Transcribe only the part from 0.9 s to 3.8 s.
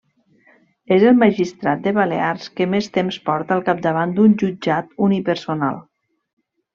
És el magistrat de Balears que més temps porta al